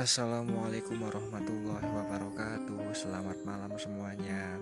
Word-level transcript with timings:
Assalamualaikum 0.00 0.96
warahmatullahi 0.96 1.84
wabarakatuh. 1.92 2.88
Selamat 2.96 3.36
malam 3.44 3.68
semuanya. 3.76 4.56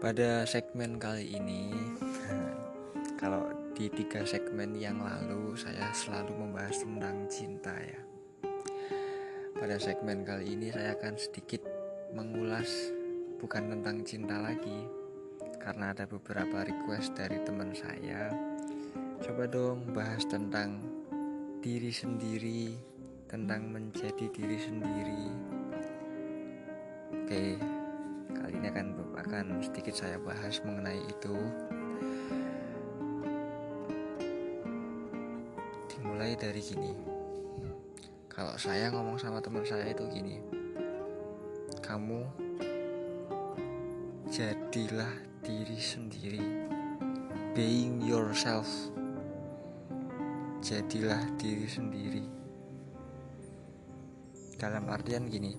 Pada 0.00 0.48
segmen 0.48 0.96
kali 0.96 1.36
ini 1.36 1.76
Kalau 3.20 3.52
di 3.76 3.92
tiga 3.92 4.24
segmen 4.24 4.80
yang 4.80 5.04
lalu 5.04 5.52
Saya 5.60 5.92
selalu 5.92 6.40
membahas 6.40 6.80
tentang 6.80 7.28
cinta 7.28 7.76
ya. 7.76 8.00
Pada 9.60 9.76
segmen 9.76 10.24
kali 10.24 10.56
ini 10.56 10.72
saya 10.72 10.96
akan 10.96 11.20
sedikit 11.20 11.68
mengulas 12.16 12.96
Bukan 13.36 13.76
tentang 13.76 14.08
cinta 14.08 14.40
lagi 14.40 14.88
Karena 15.60 15.92
ada 15.92 16.08
beberapa 16.08 16.64
request 16.64 17.12
dari 17.12 17.44
teman 17.44 17.76
saya. 17.76 18.32
Coba 19.20 19.44
dong 19.44 19.84
bahas 19.92 20.24
tentang 20.24 20.96
diri 21.66 21.90
sendiri, 21.90 22.78
tentang 23.26 23.74
menjadi 23.74 24.30
diri 24.30 24.54
sendiri. 24.54 25.24
Oke, 27.10 27.58
kali 28.30 28.54
ini 28.54 28.70
akan 28.70 28.86
akan 29.18 29.44
sedikit 29.58 29.98
saya 29.98 30.14
bahas 30.22 30.62
mengenai 30.62 31.02
itu. 31.10 31.34
Dimulai 35.90 36.38
dari 36.38 36.62
gini. 36.62 36.94
Kalau 38.30 38.54
saya 38.54 38.94
ngomong 38.94 39.18
sama 39.18 39.42
teman 39.42 39.66
saya 39.66 39.90
itu 39.90 40.06
gini. 40.06 40.38
Kamu 41.82 42.22
jadilah 44.30 45.10
diri 45.42 45.82
sendiri. 45.82 46.46
Being 47.58 48.06
yourself 48.06 48.70
jadilah 50.66 51.22
diri 51.38 51.70
sendiri. 51.70 52.26
Dalam 54.58 54.90
artian 54.90 55.30
gini, 55.30 55.54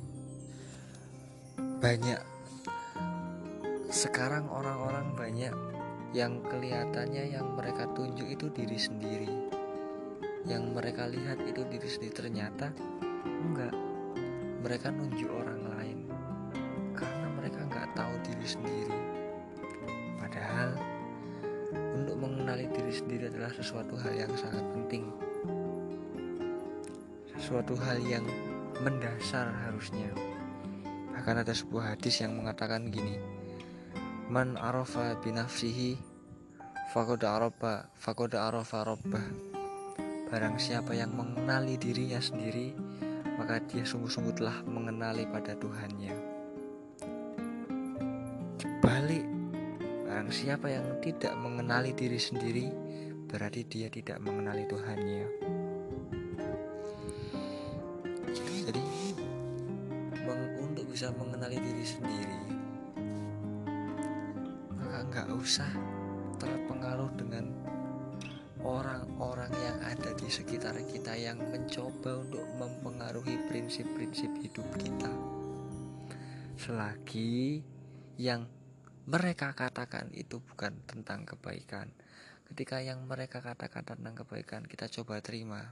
banyak 1.56 2.20
sekarang 3.88 4.52
orang-orang 4.52 5.16
banyak 5.16 5.56
yang 6.12 6.44
kelihatannya 6.44 7.40
yang 7.40 7.56
mereka 7.56 7.88
tunjuk 7.96 8.28
itu 8.28 8.52
diri 8.52 8.76
sendiri. 8.76 9.32
Yang 10.44 10.76
mereka 10.76 11.08
lihat 11.08 11.40
itu 11.40 11.64
diri 11.72 11.88
sendiri 11.88 12.12
ternyata 12.12 12.68
enggak. 13.24 13.72
Mereka 14.60 14.92
nunjuk 14.92 15.32
orang 15.32 15.62
lain 15.72 16.00
karena 17.00 17.28
mereka 17.32 17.64
nggak 17.64 17.96
tahu 17.96 18.12
diri 18.28 18.44
sendiri. 18.44 19.07
Mengenali 22.18 22.66
diri 22.74 22.94
sendiri 22.94 23.30
adalah 23.30 23.54
sesuatu 23.54 23.94
hal 24.02 24.14
yang 24.18 24.34
sangat 24.34 24.66
penting. 24.74 25.06
Sesuatu 27.38 27.78
hal 27.78 28.02
yang 28.02 28.26
mendasar 28.82 29.54
harusnya. 29.70 30.10
Bahkan 31.14 31.46
ada 31.46 31.54
sebuah 31.54 31.96
hadis 31.96 32.20
yang 32.22 32.36
mengatakan 32.36 32.90
gini. 32.90 33.22
Man 34.28 34.60
arafa 34.60 35.16
binafsihi 35.24 35.96
fakoda 36.92 37.38
arafa 37.38 37.88
fakoda 37.96 38.52
arafa 38.52 38.84
robbah. 38.84 39.28
Barang 40.28 40.60
siapa 40.60 40.92
yang 40.92 41.16
mengenali 41.16 41.80
dirinya 41.80 42.20
sendiri, 42.20 42.76
maka 43.40 43.64
dia 43.64 43.88
sungguh-sungguh 43.88 44.36
telah 44.36 44.60
mengenali 44.68 45.24
pada 45.32 45.56
Tuhannya. 45.56 46.27
Barang 50.28 50.44
siapa 50.44 50.68
yang 50.68 50.84
tidak 51.00 51.40
mengenali 51.40 51.96
diri 51.96 52.20
sendiri, 52.20 52.68
berarti 53.32 53.64
dia 53.64 53.88
tidak 53.88 54.20
mengenali 54.20 54.68
Tuhannya. 54.68 55.24
Jadi, 58.36 58.84
untuk 60.60 60.84
bisa 60.92 61.16
mengenali 61.16 61.56
diri 61.64 61.86
sendiri, 61.88 62.40
maka 64.76 65.08
nggak 65.08 65.32
usah 65.32 65.72
terpengaruh 66.44 67.08
dengan 67.16 67.48
orang-orang 68.68 69.56
yang 69.64 69.80
ada 69.80 70.12
di 70.12 70.28
sekitar 70.28 70.76
kita 70.92 71.16
yang 71.16 71.40
mencoba 71.40 72.20
untuk 72.20 72.44
mempengaruhi 72.60 73.48
prinsip-prinsip 73.48 74.44
hidup 74.44 74.68
kita. 74.76 75.08
Selagi 76.60 77.64
yang 78.20 78.57
mereka 79.08 79.56
katakan 79.56 80.12
itu 80.12 80.44
bukan 80.44 80.76
tentang 80.84 81.24
kebaikan. 81.24 81.88
Ketika 82.52 82.84
yang 82.84 83.08
mereka 83.08 83.40
katakan 83.40 83.88
tentang 83.88 84.20
kebaikan, 84.20 84.68
kita 84.68 84.92
coba 84.92 85.24
terima. 85.24 85.72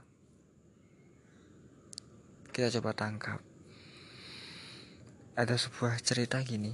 Kita 2.48 2.72
coba 2.80 2.96
tangkap. 2.96 3.40
Ada 5.36 5.60
sebuah 5.60 6.00
cerita 6.00 6.40
gini. 6.40 6.72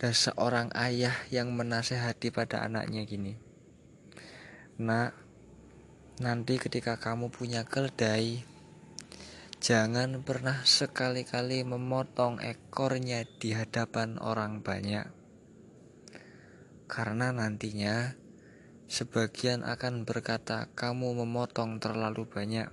Ada 0.00 0.16
seorang 0.16 0.72
ayah 0.72 1.12
yang 1.28 1.52
menasehati 1.52 2.32
pada 2.32 2.64
anaknya 2.64 3.04
gini. 3.04 3.36
Nak, 4.80 5.12
nanti 6.24 6.56
ketika 6.56 6.96
kamu 6.96 7.28
punya 7.28 7.68
keledai, 7.68 8.48
Jangan 9.58 10.22
pernah 10.22 10.62
sekali-kali 10.62 11.66
memotong 11.66 12.38
ekornya 12.38 13.26
di 13.26 13.50
hadapan 13.50 14.14
orang 14.22 14.62
banyak, 14.62 15.10
karena 16.86 17.34
nantinya 17.34 18.14
sebagian 18.86 19.66
akan 19.66 20.06
berkata, 20.06 20.70
"Kamu 20.78 21.10
memotong 21.10 21.82
terlalu 21.82 22.22
banyak," 22.30 22.70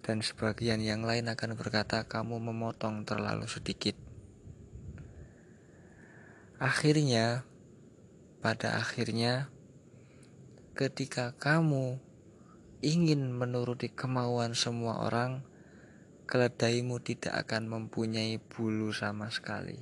dan 0.00 0.24
sebagian 0.24 0.80
yang 0.80 1.04
lain 1.04 1.28
akan 1.28 1.52
berkata, 1.52 2.08
"Kamu 2.08 2.40
memotong 2.40 3.04
terlalu 3.04 3.44
sedikit." 3.44 3.92
Akhirnya, 6.56 7.44
pada 8.40 8.80
akhirnya, 8.80 9.52
ketika 10.72 11.36
kamu 11.36 12.00
ingin 12.80 13.36
menuruti 13.36 13.92
kemauan 13.92 14.56
semua 14.56 15.04
orang, 15.04 15.44
keledaimu 16.28 17.00
tidak 17.00 17.32
akan 17.48 17.72
mempunyai 17.72 18.36
bulu 18.36 18.92
sama 18.92 19.32
sekali. 19.32 19.80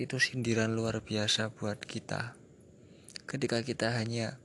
Itu 0.00 0.16
sindiran 0.16 0.72
luar 0.72 1.04
biasa 1.04 1.52
buat 1.52 1.76
kita. 1.84 2.32
Ketika 3.28 3.60
kita 3.60 3.92
hanya 4.00 4.40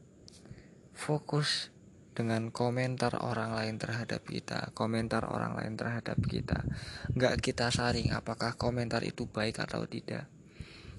fokus 0.92 1.72
dengan 2.12 2.52
komentar 2.52 3.16
orang 3.24 3.56
lain 3.56 3.80
terhadap 3.80 4.28
kita, 4.28 4.76
komentar 4.76 5.24
orang 5.24 5.56
lain 5.56 5.80
terhadap 5.80 6.20
kita, 6.28 6.68
nggak 7.16 7.40
kita 7.40 7.72
saring 7.72 8.12
apakah 8.12 8.60
komentar 8.60 9.00
itu 9.08 9.32
baik 9.32 9.64
atau 9.64 9.88
tidak. 9.88 10.28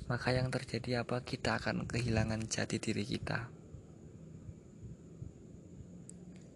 Maka 0.08 0.32
yang 0.32 0.48
terjadi 0.48 1.04
apa? 1.04 1.20
Kita 1.20 1.60
akan 1.60 1.84
kehilangan 1.84 2.48
jati 2.48 2.80
diri 2.80 3.04
kita. 3.04 3.52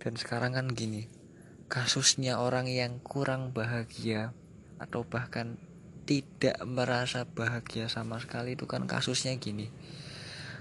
Dan 0.00 0.16
sekarang 0.16 0.56
kan 0.56 0.66
gini, 0.72 1.23
kasusnya 1.68 2.38
orang 2.38 2.68
yang 2.68 3.00
kurang 3.00 3.50
bahagia 3.50 4.36
atau 4.76 5.02
bahkan 5.06 5.56
tidak 6.04 6.60
merasa 6.68 7.24
bahagia 7.24 7.88
sama 7.88 8.20
sekali 8.20 8.56
itu 8.56 8.68
kan 8.68 8.84
kasusnya 8.84 9.34
gini. 9.40 9.72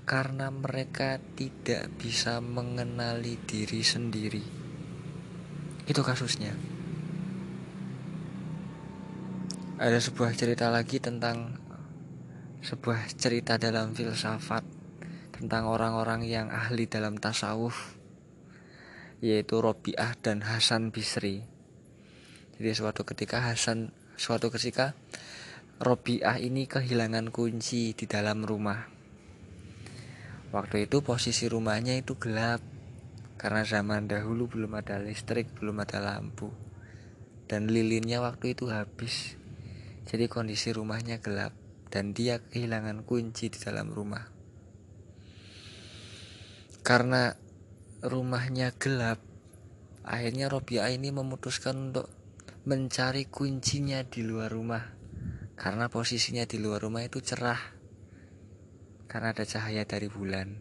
Karena 0.03 0.51
mereka 0.51 1.19
tidak 1.39 1.87
bisa 1.95 2.43
mengenali 2.43 3.39
diri 3.47 3.83
sendiri. 3.83 4.43
Itu 5.87 6.03
kasusnya. 6.03 6.51
Ada 9.79 9.99
sebuah 9.99 10.31
cerita 10.35 10.71
lagi 10.71 10.99
tentang 10.99 11.59
sebuah 12.63 13.11
cerita 13.19 13.59
dalam 13.59 13.91
filsafat 13.91 14.63
tentang 15.35 15.67
orang-orang 15.67 16.23
yang 16.23 16.47
ahli 16.47 16.87
dalam 16.87 17.19
tasawuf 17.19 17.99
yaitu 19.23 19.63
Robiah 19.63 20.19
dan 20.19 20.43
Hasan 20.43 20.91
Bisri. 20.91 21.47
Jadi 22.59 22.71
suatu 22.75 23.07
ketika 23.07 23.39
Hasan 23.39 23.95
suatu 24.19 24.51
ketika 24.51 24.99
Robiah 25.79 26.35
ini 26.35 26.67
kehilangan 26.67 27.31
kunci 27.31 27.95
di 27.95 28.03
dalam 28.03 28.43
rumah. 28.43 28.91
Waktu 30.51 30.91
itu 30.91 30.99
posisi 30.99 31.47
rumahnya 31.47 31.95
itu 31.95 32.19
gelap 32.19 32.59
karena 33.39 33.63
zaman 33.63 34.11
dahulu 34.11 34.51
belum 34.51 34.75
ada 34.75 34.99
listrik, 34.99 35.55
belum 35.55 35.79
ada 35.81 36.03
lampu. 36.03 36.51
Dan 37.47 37.71
lilinnya 37.71 38.19
waktu 38.19 38.59
itu 38.59 38.67
habis. 38.67 39.39
Jadi 40.03 40.27
kondisi 40.27 40.75
rumahnya 40.75 41.23
gelap 41.23 41.55
dan 41.87 42.11
dia 42.11 42.43
kehilangan 42.43 43.07
kunci 43.07 43.47
di 43.47 43.57
dalam 43.57 43.87
rumah. 43.87 44.27
Karena 46.83 47.31
rumahnya 48.03 48.75
gelap, 48.75 49.23
akhirnya 50.03 50.51
Robiah 50.51 50.91
ini 50.91 51.15
memutuskan 51.15 51.91
untuk 51.91 52.11
mencari 52.67 53.31
kuncinya 53.31 54.03
di 54.03 54.27
luar 54.27 54.51
rumah. 54.51 54.83
Karena 55.55 55.87
posisinya 55.87 56.43
di 56.43 56.59
luar 56.59 56.83
rumah 56.83 56.99
itu 57.07 57.23
cerah. 57.23 57.59
Karena 59.07 59.31
ada 59.31 59.47
cahaya 59.47 59.87
dari 59.87 60.11
bulan. 60.11 60.51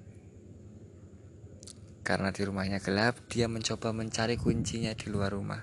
Karena 2.07 2.31
di 2.31 2.43
rumahnya 2.47 2.79
gelap, 2.79 3.19
dia 3.27 3.51
mencoba 3.51 3.91
mencari 3.91 4.39
kuncinya 4.39 4.95
di 4.95 5.07
luar 5.11 5.35
rumah. 5.35 5.63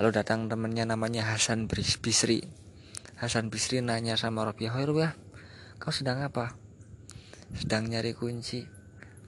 Lalu 0.00 0.10
datang 0.16 0.48
temannya 0.48 0.88
namanya 0.88 1.28
Hasan 1.28 1.68
Bisri. 1.68 2.40
Hasan 3.20 3.52
Bisri 3.52 3.84
nanya 3.84 4.16
sama 4.16 4.48
Robiah, 4.48 4.72
"Hoi 4.72 4.88
Robiah, 4.88 5.12
kau 5.76 5.92
sedang 5.92 6.24
apa?" 6.24 6.56
"Sedang 7.52 7.88
nyari 7.88 8.16
kunci." 8.16 8.73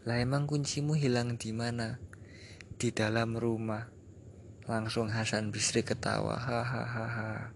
"Lah 0.07 0.23
emang 0.23 0.47
kuncimu 0.47 0.95
hilang 0.95 1.35
di 1.35 1.51
mana?" 1.51 1.99
"Di 2.79 2.95
dalam 2.95 3.35
rumah." 3.35 3.91
Langsung 4.71 5.11
Hasan 5.11 5.51
Bisri 5.51 5.83
ketawa, 5.83 6.39
"Hahaha. 6.39 7.51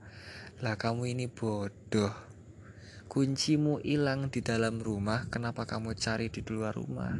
Lah 0.61 0.75
kamu 0.75 1.14
ini 1.14 1.26
bodoh. 1.31 2.12
Kuncimu 3.06 3.81
hilang 3.87 4.29
di 4.29 4.43
dalam 4.43 4.82
rumah, 4.82 5.31
kenapa 5.31 5.64
kamu 5.64 5.94
cari 5.94 6.26
di 6.29 6.43
luar 6.44 6.75
rumah?" 6.75 7.14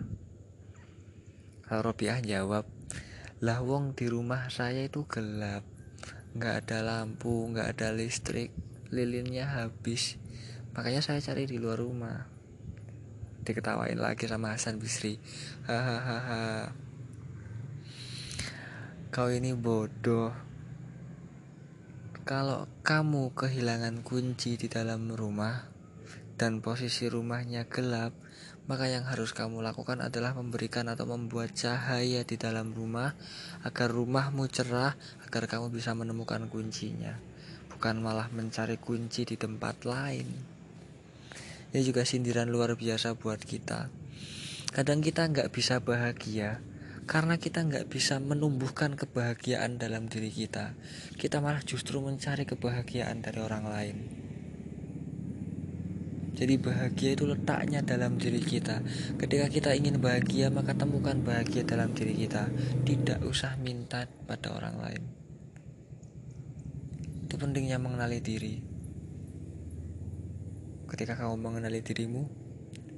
Robiah 1.71 2.19
jawab, 2.19 2.67
lah 3.39 3.63
wong 3.63 3.95
di 3.95 4.11
rumah 4.11 4.51
saya 4.51 4.91
itu 4.91 5.07
gelap, 5.07 5.63
nggak 6.35 6.67
ada 6.67 6.83
lampu, 6.83 7.47
nggak 7.55 7.79
ada 7.79 7.95
listrik, 7.95 8.51
lilinnya 8.91 9.47
habis, 9.47 10.19
makanya 10.75 10.99
saya 10.99 11.23
cari 11.23 11.47
di 11.47 11.63
luar 11.63 11.79
rumah. 11.79 12.40
Diketawain 13.51 13.99
lagi 13.99 14.31
sama 14.31 14.55
Hasan 14.55 14.79
Bisri, 14.79 15.19
hahaha. 15.67 16.71
Kau 19.11 19.27
ini 19.27 19.59
bodoh. 19.59 20.31
Kalau 22.23 22.71
kamu 22.87 23.35
kehilangan 23.35 24.07
kunci 24.07 24.55
di 24.55 24.71
dalam 24.71 25.11
rumah 25.11 25.67
dan 26.39 26.63
posisi 26.63 27.11
rumahnya 27.11 27.67
gelap, 27.67 28.15
maka 28.71 28.87
yang 28.87 29.03
harus 29.11 29.35
kamu 29.35 29.67
lakukan 29.67 29.99
adalah 29.99 30.31
memberikan 30.31 30.87
atau 30.87 31.11
membuat 31.11 31.51
cahaya 31.51 32.23
di 32.23 32.39
dalam 32.39 32.71
rumah 32.71 33.19
agar 33.67 33.91
rumahmu 33.91 34.47
cerah, 34.47 34.95
agar 35.27 35.51
kamu 35.51 35.75
bisa 35.75 35.91
menemukan 35.91 36.47
kuncinya, 36.47 37.19
bukan 37.67 37.99
malah 37.99 38.31
mencari 38.31 38.79
kunci 38.79 39.27
di 39.27 39.35
tempat 39.35 39.83
lain. 39.83 40.60
Ini 41.71 41.87
juga 41.87 42.03
sindiran 42.03 42.51
luar 42.51 42.75
biasa 42.75 43.15
buat 43.15 43.39
kita. 43.39 43.95
Kadang 44.71 45.03
kita 45.03 45.27
nggak 45.27 45.51
bisa 45.55 45.79
bahagia 45.83 46.63
karena 47.11 47.39
kita 47.43 47.67
nggak 47.67 47.91
bisa 47.91 48.23
menumbuhkan 48.23 48.95
kebahagiaan 48.95 49.83
dalam 49.83 50.07
diri 50.07 50.31
kita. 50.31 50.79
Kita 51.19 51.43
malah 51.43 51.63
justru 51.63 51.99
mencari 51.99 52.47
kebahagiaan 52.47 53.19
dari 53.19 53.39
orang 53.43 53.65
lain. 53.67 53.97
Jadi 56.41 56.55
bahagia 56.57 57.19
itu 57.19 57.27
letaknya 57.27 57.83
dalam 57.83 58.17
diri 58.17 58.41
kita. 58.41 58.81
Ketika 59.19 59.51
kita 59.51 59.71
ingin 59.75 59.99
bahagia, 59.99 60.49
maka 60.49 60.73
temukan 60.73 61.19
bahagia 61.21 61.67
dalam 61.67 61.93
diri 61.93 62.15
kita. 62.15 62.49
Tidak 62.87 63.27
usah 63.27 63.59
minta 63.59 64.09
pada 64.25 64.55
orang 64.55 64.81
lain. 64.81 65.03
Itu 67.27 67.37
pentingnya 67.37 67.77
mengenali 67.77 68.23
diri. 68.25 68.70
Ketika 70.91 71.15
kamu 71.15 71.39
mengenali 71.39 71.87
dirimu, 71.87 72.27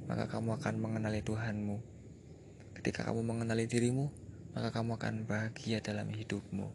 maka 0.09 0.25
kamu 0.25 0.57
akan 0.57 0.81
mengenali 0.81 1.21
Tuhanmu. 1.21 1.77
Ketika 2.73 3.05
kamu 3.05 3.21
mengenali 3.21 3.69
dirimu, 3.69 4.09
maka 4.57 4.73
kamu 4.73 4.97
akan 4.97 5.29
bahagia 5.29 5.77
dalam 5.77 6.09
hidupmu. 6.09 6.73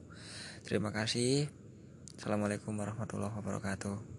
Terima 0.62 0.94
kasih. 0.94 1.50
Assalamualaikum 2.15 2.70
warahmatullahi 2.70 3.35
wabarakatuh. 3.35 4.18